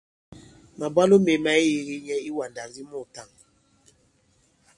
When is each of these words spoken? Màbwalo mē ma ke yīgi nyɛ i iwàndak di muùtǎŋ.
Màbwalo 0.79 1.15
mē 1.25 1.33
ma 1.43 1.53
ke 1.57 1.67
yīgi 1.73 1.95
nyɛ 2.05 2.15
i 2.21 2.25
iwàndak 2.29 2.67
di 2.73 2.81
muùtǎŋ. 2.89 3.29